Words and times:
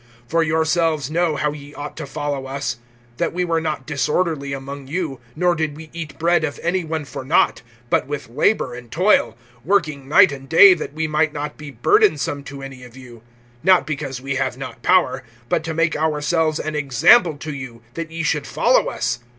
(7)For 0.29 0.43
yourselves 0.43 1.11
know 1.11 1.35
how 1.35 1.51
ye 1.51 1.75
ought 1.75 1.95
to 1.97 2.07
follow 2.07 2.47
us; 2.47 2.79
that 3.17 3.33
we 3.33 3.45
were 3.45 3.61
not 3.61 3.85
disorderly 3.85 4.51
among 4.51 4.87
you, 4.87 5.19
(8)nor 5.37 5.55
did 5.55 5.77
we 5.77 5.91
eat 5.93 6.17
bread 6.17 6.43
of 6.43 6.59
any 6.63 6.83
one 6.83 7.05
for 7.05 7.23
naught, 7.23 7.61
but 7.91 8.07
with 8.07 8.27
labor 8.27 8.73
and 8.73 8.89
toil, 8.91 9.37
working 9.63 10.07
night 10.09 10.31
and 10.31 10.49
day 10.49 10.73
that 10.73 10.93
we 10.93 11.05
might 11.07 11.33
not 11.33 11.55
be 11.55 11.69
burdensome 11.69 12.43
to 12.45 12.63
any 12.63 12.83
of 12.83 12.97
you; 12.97 13.21
(9)not 13.63 13.85
because 13.85 14.19
we 14.19 14.33
have 14.37 14.57
not 14.57 14.81
power, 14.81 15.21
but 15.49 15.63
to 15.63 15.71
make 15.71 15.95
ourselves 15.95 16.57
an 16.59 16.73
example 16.73 17.37
to 17.37 17.53
you, 17.53 17.83
that 17.93 18.09
ye 18.09 18.23
should 18.23 18.47
follow 18.47 18.87
us. 18.89 19.19